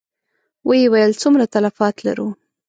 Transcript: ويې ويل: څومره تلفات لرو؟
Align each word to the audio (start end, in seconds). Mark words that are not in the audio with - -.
ويې 0.67 0.85
ويل: 0.91 1.11
څومره 1.21 1.43
تلفات 1.53 1.95
لرو؟ 2.05 2.27